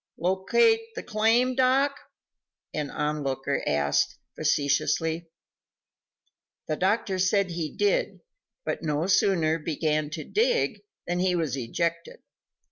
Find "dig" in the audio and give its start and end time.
10.23-10.81